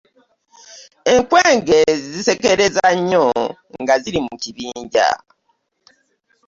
[1.13, 1.79] Enkwenge
[2.11, 3.25] zisekereza nnyo
[3.81, 5.07] nga ziri mu kibinja.